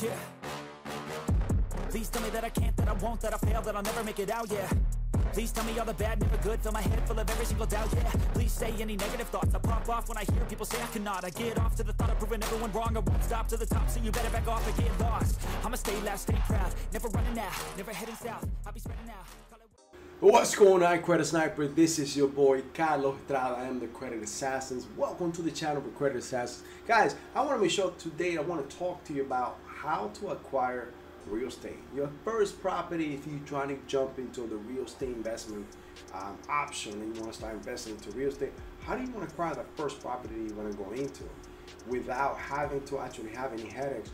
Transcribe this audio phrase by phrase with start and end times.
[0.00, 0.10] Yeah.
[1.90, 4.04] Please tell me that I can't, that I won't, that I fail, that I'll never
[4.04, 4.68] make it out, yeah.
[5.32, 7.66] Please tell me all the bad, never good, fill my head full of every single
[7.66, 8.10] doubt, yeah.
[8.32, 11.24] Please say any negative thoughts, I pop off when I hear people say I cannot.
[11.24, 13.66] I get off to the thought of proving everyone wrong, I won't stop to the
[13.66, 15.40] top, so you better back off and get lost.
[15.64, 19.47] I'ma stay loud, stay proud, never running out, never heading south, I'll be spreading out.
[20.20, 21.68] What's going on, Credit Sniper?
[21.68, 23.54] This is your boy Carlos Estrada.
[23.54, 24.84] I am the Credit Assassins.
[24.96, 26.64] Welcome to the channel for Credit Assassins.
[26.88, 30.10] Guys, I want to make sure today I want to talk to you about how
[30.14, 30.88] to acquire
[31.28, 31.78] real estate.
[31.94, 35.64] Your first property, if you're trying to jump into the real estate investment
[36.12, 39.28] um, option and you want to start investing into real estate, how do you want
[39.28, 41.22] to acquire the first property you want to go into
[41.86, 44.10] without having to actually have any headaches?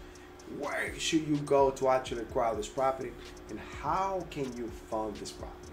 [0.58, 3.12] Where should you go to actually acquire this property
[3.48, 5.63] and how can you fund this property?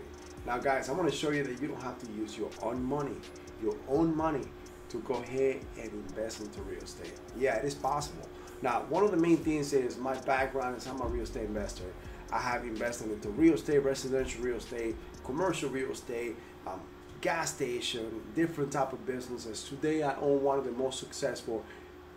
[0.45, 2.84] Now guys, I want to show you that you don't have to use your own
[2.84, 3.16] money,
[3.62, 4.45] your own money
[4.90, 7.14] to go ahead and invest into real estate.
[7.38, 8.27] Yeah, it is possible.
[8.62, 11.86] Now, one of the main things is my background is I'm a real estate investor.
[12.31, 16.36] I have invested into real estate, residential real estate, commercial real estate,
[16.67, 16.81] um,
[17.22, 19.64] gas station, different type of businesses.
[19.64, 21.64] Today, I own one of the most successful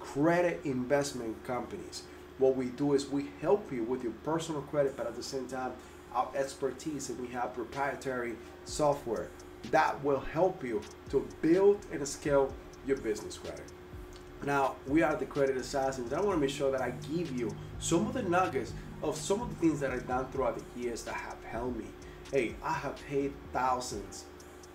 [0.01, 2.03] credit investment companies.
[2.39, 5.47] What we do is we help you with your personal credit, but at the same
[5.47, 5.73] time,
[6.15, 9.29] our expertise and we have proprietary software
[9.71, 12.53] that will help you to build and scale
[12.87, 13.65] your business credit.
[14.45, 16.13] Now, we are the credit assassins.
[16.13, 19.41] I want to make sure that I give you some of the nuggets of some
[19.41, 21.87] of the things that I've done throughout the years that have helped me.
[22.31, 24.25] Hey, I have paid thousands,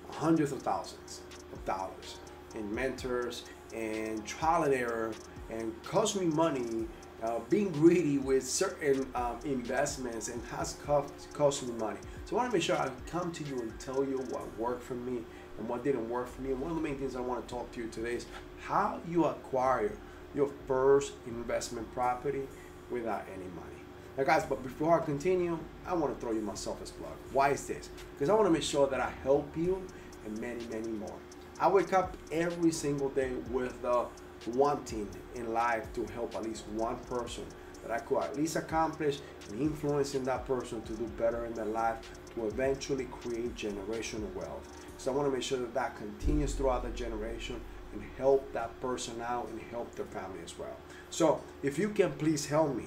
[0.10, 1.22] hundreds of thousands
[1.54, 2.18] of dollars
[2.56, 5.14] in mentors and trial and error
[5.50, 6.88] and cost me money
[7.24, 12.00] uh, being greedy with certain um, investments and has cost, cost me money.
[12.26, 14.84] So I want to make sure I come to you and tell you what worked
[14.84, 15.24] for me
[15.58, 16.52] and what didn't work for me.
[16.52, 18.26] And one of the main things I want to talk to you today is
[18.62, 19.92] how you acquire
[20.34, 22.44] your first investment property
[22.90, 23.80] without any money.
[24.18, 27.14] Now guys, but before I continue, I want to throw you my selfish plug.
[27.32, 27.90] Why is this?
[28.14, 29.82] Because I want to make sure that I help you
[30.26, 31.16] and many, many more.
[31.60, 34.06] I wake up every single day with the
[34.48, 37.44] wanting in life to help at least one person
[37.84, 39.20] that I could at least accomplish
[39.50, 41.98] and influencing that person to do better in their life
[42.36, 44.68] to eventually create generational wealth.
[44.98, 47.62] So I want to make sure that that continues throughout the generation
[47.94, 50.76] and help that person out and help their family as well.
[51.10, 52.86] So if you can please help me,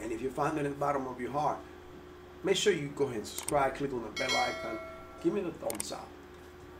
[0.00, 1.58] and if you find it in the bottom of your heart,
[2.44, 4.78] make sure you go ahead and subscribe, click on the bell icon,
[5.22, 6.08] give me the thumbs up.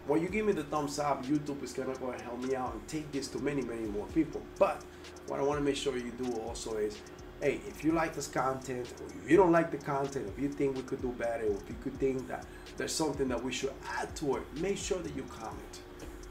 [0.08, 2.72] When you give me the thumbs up, YouTube is gonna go and help me out
[2.72, 4.40] and take this to many, many more people.
[4.58, 4.82] But
[5.26, 6.96] what I wanna make sure you do also is,
[7.42, 10.48] hey, if you like this content, or if you don't like the content, if you
[10.48, 12.46] think we could do better, or if you could think that
[12.78, 15.80] there's something that we should add to it, make sure that you comment.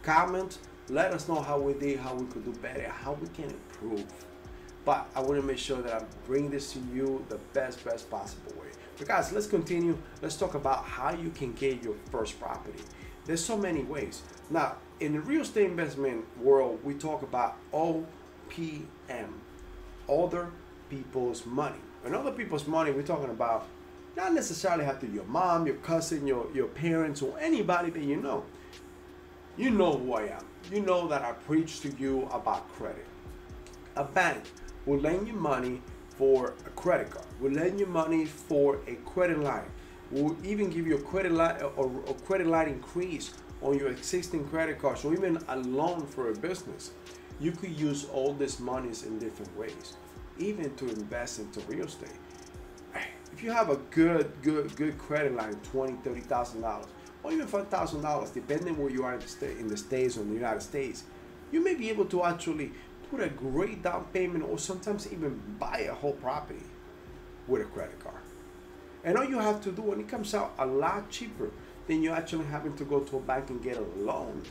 [0.02, 0.58] Comment,
[0.90, 4.06] let us know how we did, how we could do better, how we can improve.
[4.86, 8.10] But I want to make sure that I bring this to you the best, best
[8.10, 8.70] possible way.
[8.98, 10.00] But guys, let's continue.
[10.24, 12.82] Let's talk about how you can get your first property.
[13.28, 14.22] There's so many ways.
[14.50, 19.28] Now, in the real estate investment world, we talk about OPM,
[20.10, 20.50] other
[20.90, 21.78] people's money.
[22.06, 23.68] And other people's money, we're talking about
[24.16, 28.02] not necessarily have to be your mom, your cousin, your, your parents, or anybody that
[28.02, 28.46] you know.
[29.58, 30.46] You know who I am.
[30.72, 33.06] You know that I preach to you about credit.
[33.98, 34.42] A bank
[34.86, 35.82] will lend you money
[36.16, 37.26] for a credit card.
[37.42, 39.70] Will lend you money for a credit line.
[40.12, 44.48] Will even give you a credit line or a credit line increase on your existing
[44.48, 46.92] credit cards, or even a loan for a business.
[47.40, 49.96] You could use all these monies in different ways,
[50.40, 52.10] even to invest into real estate.
[53.34, 56.88] If you have a good, good, good credit line, twenty, thirty thousand dollars,
[57.22, 60.18] or even five thousand dollars, depending where you are in the state, in the states
[60.18, 61.04] or in the United States,
[61.52, 62.72] you may be able to actually
[63.12, 66.64] put a great down payment, or sometimes even buy a whole property
[67.48, 68.16] with a credit card.
[69.04, 71.52] And all you have to do, and it comes out a lot cheaper
[71.88, 74.44] than you actually having to go to a bank and get a loan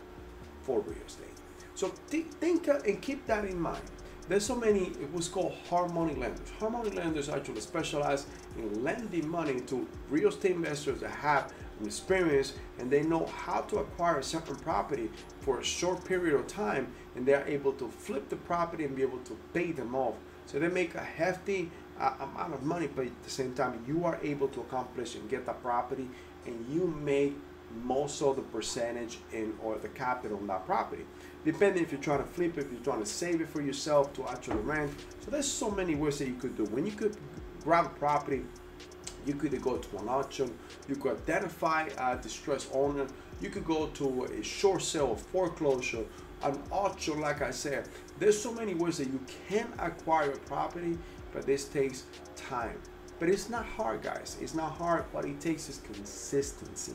[0.62, 1.26] for real estate.
[1.74, 3.82] So th- think uh, and keep that in mind.
[4.28, 6.50] There's so many, it was called hard money lenders.
[6.58, 8.26] Hard money lenders actually specialize
[8.58, 11.52] in lending money to real estate investors that have
[11.84, 15.10] experience and they know how to acquire a certain property
[15.40, 19.02] for a short period of time and they're able to flip the property and be
[19.02, 20.14] able to pay them off.
[20.46, 24.18] So they make a hefty amount of money, but at the same time, you are
[24.22, 26.08] able to accomplish and get the property
[26.46, 27.36] and you make
[27.84, 31.04] most of the percentage in or the capital on that property.
[31.44, 34.12] Depending if you're trying to flip it, if you're trying to save it for yourself
[34.14, 34.90] to actually rent.
[35.24, 36.64] So there's so many ways that you could do.
[36.64, 37.16] When you could
[37.62, 38.42] grab a property,
[39.26, 40.56] you could go to an auction,
[40.88, 43.06] you could identify a distressed owner,
[43.40, 46.04] you could go to a short sale or foreclosure,
[46.42, 47.88] an auction, like I said.
[48.18, 50.96] There's so many ways that you can acquire a property
[51.32, 52.78] but this takes time.
[53.18, 54.36] But it's not hard, guys.
[54.40, 55.04] It's not hard.
[55.12, 56.92] What it takes is consistency.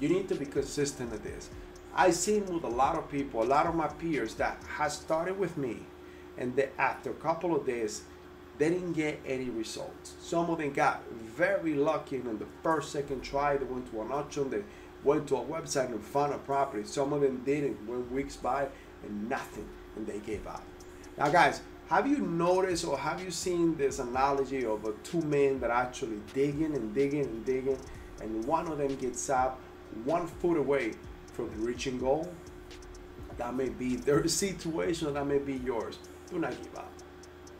[0.00, 1.48] You need to be consistent at this.
[1.94, 5.38] I've seen with a lot of people, a lot of my peers that has started
[5.38, 5.78] with me,
[6.36, 8.02] and that after a couple of days,
[8.58, 10.14] they didn't get any results.
[10.20, 14.00] Some of them got very lucky and in the first, second try, they went to
[14.00, 14.62] an auction, they
[15.02, 16.84] went to a website and found a property.
[16.84, 18.68] Some of them didn't, went weeks by
[19.02, 20.62] and nothing, and they gave up.
[21.18, 25.70] Now, guys, have you noticed or have you seen this analogy of two men that
[25.70, 27.78] actually digging and digging and digging,
[28.22, 29.60] and one of them gets up
[30.04, 30.94] one foot away
[31.34, 32.32] from reaching goal?
[33.36, 35.98] That may be their situation, that may be yours.
[36.30, 36.90] Do not give up.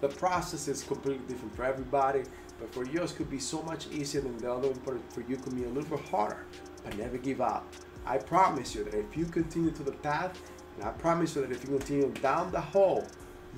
[0.00, 2.22] The process is completely different for everybody,
[2.58, 5.54] but for yours could be so much easier than the other, but for you could
[5.54, 6.46] be a little bit harder.
[6.82, 7.66] But never give up.
[8.06, 10.40] I promise you that if you continue to the path,
[10.76, 13.06] and I promise you that if you continue down the hole,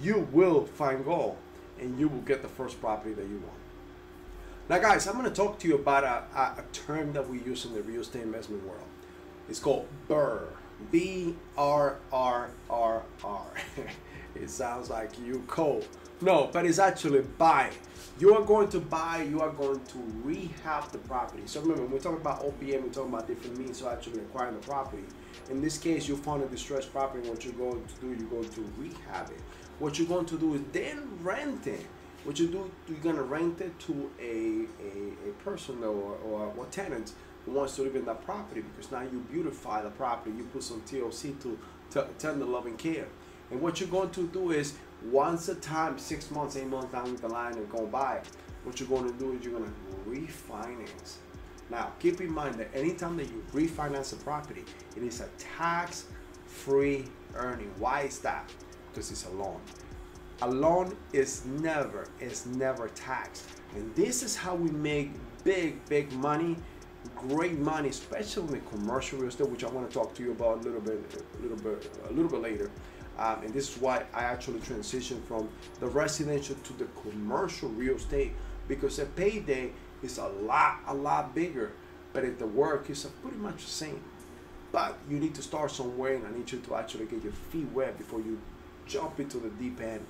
[0.00, 1.36] you will find gold
[1.80, 3.58] and you will get the first property that you want.
[4.68, 7.40] Now, guys, I'm going to talk to you about a, a, a term that we
[7.40, 8.82] use in the real estate investment world.
[9.48, 10.48] It's called BRRRR.
[10.90, 13.46] B R R R R.
[14.34, 15.88] It sounds like you cold.
[16.20, 17.70] No, but it's actually buy.
[18.18, 21.44] You are going to buy, you are going to rehab the property.
[21.46, 24.60] So remember, when we talk about OPM, we're talking about different means of actually acquiring
[24.60, 25.04] the property.
[25.50, 27.26] In this case, you found a distressed property.
[27.28, 29.40] What you're going to do, you're going to rehab it.
[29.78, 31.86] What you're going to do is then rent it.
[32.24, 36.66] What you do, you're gonna rent it to a, a, a person or, or a
[36.70, 37.12] tenant
[37.44, 40.34] who wants to live in that property because now you beautify the property.
[40.36, 41.58] You put some TLC to,
[41.90, 43.06] to the loving care.
[43.50, 44.74] And what you're going to do is
[45.04, 48.22] once a time, six months, eight months down the line and go by,
[48.64, 51.16] what you're going to do is you're going to refinance.
[51.70, 54.64] Now, keep in mind that anytime that you refinance a property,
[54.96, 57.72] it is a tax-free earning.
[57.78, 58.50] Why is that?
[58.96, 59.60] Because it's a loan.
[60.40, 63.44] A loan is never, is never taxed.
[63.74, 65.10] And this is how we make
[65.44, 66.56] big, big money,
[67.14, 70.60] great money, especially in commercial real estate, which I want to talk to you about
[70.60, 70.98] a little bit,
[71.38, 72.70] a little bit, a little bit later.
[73.18, 77.96] Um, and this is why I actually transitioned from the residential to the commercial real
[77.96, 78.32] estate
[78.66, 79.72] because the payday
[80.02, 81.72] is a lot, a lot bigger,
[82.14, 84.00] but if the work is pretty much the same.
[84.72, 87.70] But you need to start somewhere, and I need you to actually get your feet
[87.72, 88.40] wet before you
[88.86, 90.04] jump into the deep end.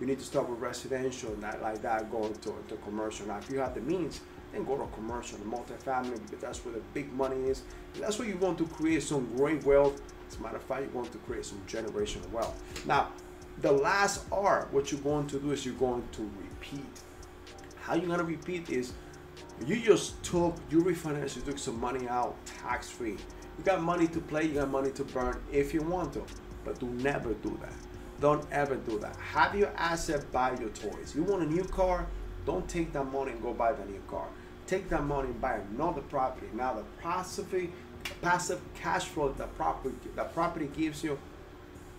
[0.00, 3.26] You need to start with residential, not like that, going to, to commercial.
[3.26, 4.20] Now, if you have the means,
[4.52, 7.62] then go to commercial, the multifamily, because that's where the big money is.
[7.94, 10.00] And that's where you want to create some great wealth
[10.32, 12.62] as a matter of fact, you want to create some generational wealth.
[12.86, 13.10] Now,
[13.60, 16.86] the last R, what you're going to do is you're going to repeat.
[17.76, 18.92] How you're going to repeat is
[19.66, 23.16] you just took, you refinance, you took some money out tax free.
[23.58, 26.22] You got money to play, you got money to burn if you want to,
[26.64, 27.74] but do never do that.
[28.22, 29.16] Don't ever do that.
[29.16, 31.12] Have your asset buy your toys.
[31.16, 32.06] You want a new car?
[32.46, 34.28] Don't take that money and go buy the new car.
[34.68, 36.46] Take that money and buy another property.
[36.54, 37.52] Now the passive
[38.20, 41.18] passive cash flow that property that property gives you,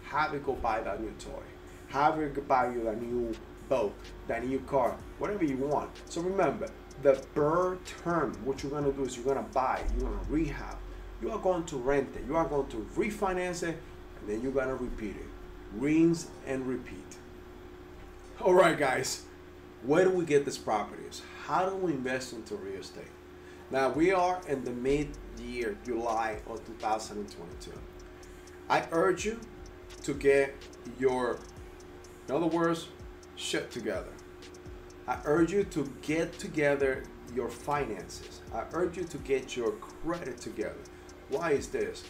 [0.05, 1.43] have it go buy that new toy.
[1.89, 3.35] Have it buy you a new
[3.67, 3.93] boat,
[4.27, 5.91] that new car, whatever you want.
[6.09, 6.69] So remember,
[7.01, 10.77] the BRRRR term, what you're gonna do is you're gonna buy, you're gonna rehab,
[11.21, 13.77] you are going to rent it, you are going to refinance it,
[14.19, 15.32] and then you're gonna repeat it.
[15.75, 17.17] Rinse and repeat.
[18.39, 19.23] All right, guys,
[19.83, 21.21] where do we get these properties?
[21.45, 23.06] How do we invest into real estate?
[23.71, 27.71] Now we are in the mid year, July of 2022.
[28.69, 29.39] I urge you
[30.03, 30.56] to get
[30.99, 31.39] your,
[32.27, 32.87] in other words,
[33.35, 34.11] shit together.
[35.07, 37.03] I urge you to get together
[37.35, 38.42] your finances.
[38.53, 40.80] I urge you to get your credit together.
[41.30, 42.03] Why is this?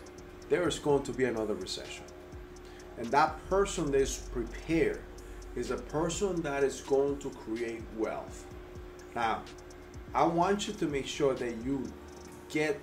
[0.50, 2.04] There is going to be another recession.
[2.98, 5.02] And that person that is prepared
[5.56, 8.46] is a person that is going to create wealth.
[9.16, 9.44] Now,
[10.14, 11.92] I want you to make sure that you
[12.50, 12.80] get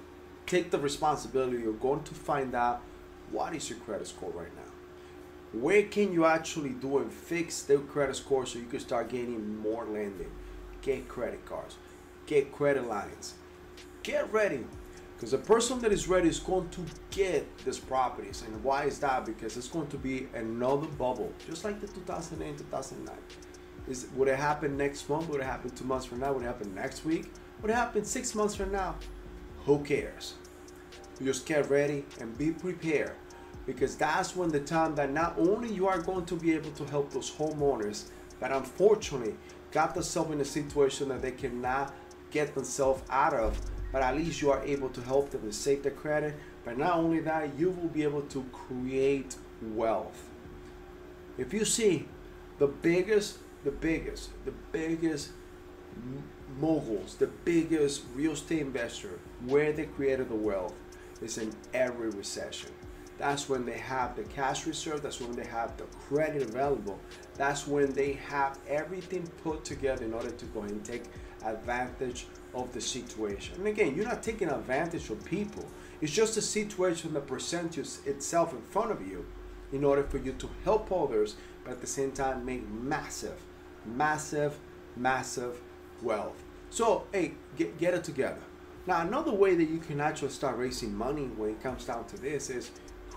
[0.47, 2.83] take the responsibility You're going to find out
[3.31, 4.73] what is your credit score right now.
[5.53, 9.59] Where can you actually do and fix the credit score so you can start getting
[9.59, 10.31] more lending?
[10.83, 11.77] Get credit cards,
[12.27, 13.35] get credit lines,
[14.03, 14.65] get ready.
[15.21, 18.43] Because the person that is ready is going to get these properties.
[18.47, 19.27] And why is that?
[19.27, 23.15] Because it's going to be another bubble, just like the 2008 2009.
[23.87, 25.29] Is, would it happen next month?
[25.29, 26.33] Would it happen two months from now?
[26.33, 27.31] Would it happen next week?
[27.61, 28.97] Would it happen six months from now?
[29.67, 30.37] Who cares?
[31.23, 33.13] Just get ready and be prepared
[33.67, 36.85] because that's when the time that not only you are going to be able to
[36.87, 38.05] help those homeowners
[38.39, 39.35] that unfortunately
[39.71, 41.95] got themselves in a situation that they cannot
[42.31, 43.61] get themselves out of,
[43.93, 46.35] but at least you are able to help them and save their credit.
[46.65, 50.29] But not only that, you will be able to create wealth.
[51.39, 52.07] If you see
[52.59, 55.31] the biggest the biggest, the biggest
[56.59, 60.75] moguls, the biggest real estate investor, where they created the wealth
[61.21, 62.71] is in every recession.
[63.21, 66.99] That's when they have the cash reserve, that's when they have the credit available,
[67.37, 71.03] that's when they have everything put together in order to go and take
[71.45, 73.57] advantage of the situation.
[73.57, 75.67] And again, you're not taking advantage of people.
[76.01, 79.27] It's just a situation that presents itself in front of you
[79.71, 83.39] in order for you to help others, but at the same time make massive,
[83.85, 84.59] massive,
[84.97, 85.61] massive
[86.01, 86.43] wealth.
[86.71, 88.41] So, hey, get, get it together.
[88.87, 92.17] Now, another way that you can actually start raising money when it comes down to
[92.17, 92.71] this is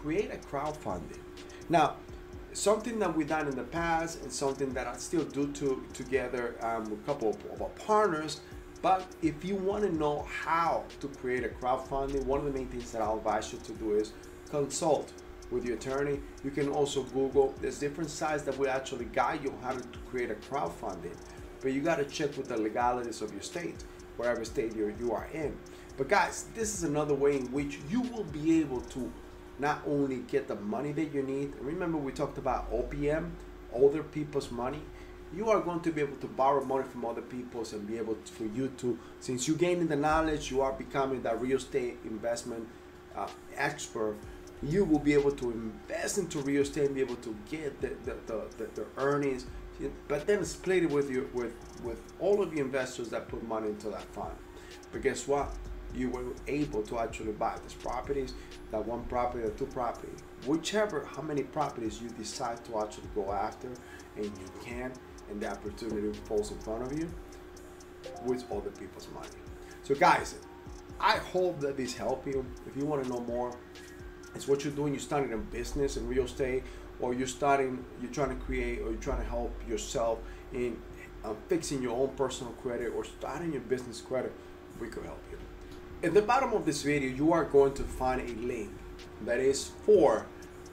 [0.03, 1.19] create a crowdfunding.
[1.69, 1.95] Now,
[2.51, 6.55] something that we've done in the past and something that I still do to, together
[6.61, 8.41] um, with a couple of, our partners.
[8.81, 12.67] But if you want to know how to create a crowdfunding, one of the main
[12.67, 14.11] things that I'll advise you to do is
[14.51, 15.13] consult
[15.51, 16.19] with your attorney.
[16.43, 17.55] You can also Google.
[17.61, 21.15] There's different sites that will actually guide you how to create a crowdfunding.
[21.61, 23.85] But you got to check with the legalities of your state,
[24.17, 25.55] wherever state you you are in.
[25.95, 29.11] But guys, this is another way in which you will be able to
[29.59, 31.53] not only get the money that you need.
[31.59, 33.31] Remember we talked about OPM,
[33.75, 34.81] other people's money.
[35.35, 38.15] You are going to be able to borrow money from other people's and be able
[38.15, 41.97] to, for you to, since you're gaining the knowledge, you are becoming that real estate
[42.05, 42.67] investment
[43.15, 44.15] uh, expert.
[44.61, 47.89] You will be able to invest into real estate and be able to get the,
[48.05, 49.45] the, the, the, the earnings,
[50.07, 53.69] but then split it with you with with all of the investors that put money
[53.69, 54.33] into that fund.
[54.91, 55.51] But guess what?
[55.95, 58.33] You were able to actually buy these properties,
[58.71, 60.11] that one property or two property,
[60.45, 63.69] whichever how many properties you decide to actually go after,
[64.15, 64.91] and you can,
[65.29, 67.09] and the opportunity falls in front of you
[68.25, 69.27] with other people's money.
[69.83, 70.35] So guys,
[70.99, 72.45] I hope that this helped you.
[72.67, 73.55] If you want to know more,
[74.35, 74.93] it's what you're doing.
[74.93, 76.63] You're starting a business in real estate,
[76.99, 80.19] or you're starting, you're trying to create, or you're trying to help yourself
[80.53, 80.77] in
[81.23, 84.33] uh, fixing your own personal credit or starting your business credit.
[84.79, 85.37] We could help you.
[86.03, 88.69] At the bottom of this video, you are going to find a link
[89.21, 90.25] that is for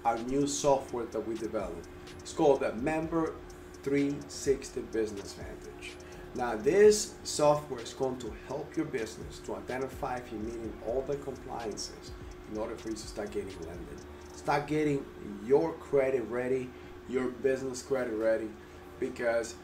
[0.04, 1.86] our new software that we developed.
[2.18, 3.34] It's called the Member
[3.84, 5.92] 360 Business Vantage.
[6.34, 11.04] Now this software is going to help your business to identify if you're meeting all
[11.06, 12.10] the compliances
[12.50, 14.00] in order for you to start getting lending.
[14.34, 15.04] Start getting
[15.46, 16.68] your credit ready,
[17.08, 18.50] your business credit ready,
[18.98, 19.54] because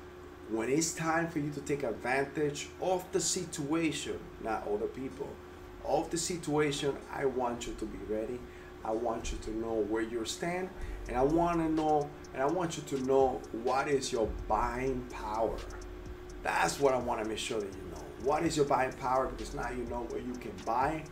[0.48, 5.28] when it's time for you to take advantage of the situation, not other people,
[5.86, 8.38] of the situation, I want you to be ready.
[8.84, 10.68] I want you to know where you stand,
[11.08, 15.04] and I want to know, and I want you to know what is your buying
[15.10, 15.56] power.
[16.44, 18.02] That's what I want to make sure that you know.
[18.22, 19.26] What is your buying power?
[19.26, 21.02] Because now you know where you can buy.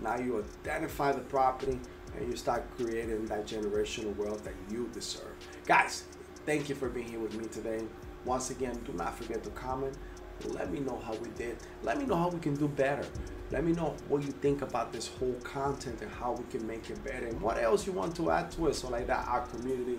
[0.00, 1.80] Now you identify the property,
[2.16, 5.34] and you start creating that generational wealth that you deserve.
[5.66, 6.04] Guys,
[6.44, 7.82] thank you for being here with me today.
[8.24, 9.96] Once again, do not forget to comment.
[10.44, 11.56] Let me know how we did.
[11.82, 13.04] Let me know how we can do better.
[13.52, 16.90] Let me know what you think about this whole content and how we can make
[16.90, 19.46] it better and what else you want to add to it so like that our
[19.46, 19.98] community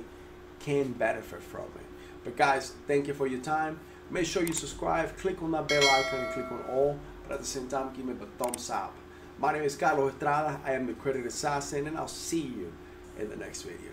[0.59, 1.85] can benefit from it.
[2.25, 3.79] But guys, thank you for your time.
[4.09, 7.39] Make sure you subscribe, click on that bell icon and click on all, but at
[7.39, 8.93] the same time give me a thumbs up.
[9.39, 12.73] My name is Carlos Estrada, I am the Credit Assassin and I'll see you
[13.17, 13.91] in the next video.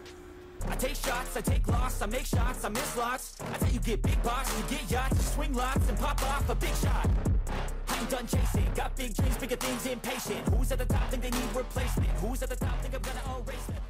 [0.67, 3.33] I take shots, I take loss, I make shots, I miss lots.
[3.33, 6.49] That's how you get big box, you get yachts, you swing lots and pop off
[6.49, 7.34] a big shot.
[8.11, 10.47] Done chasing, got big dreams, bigger things, impatient.
[10.49, 12.11] Who's at the top think they need replacement?
[12.21, 13.84] Who's at the top think I'm gonna erase them?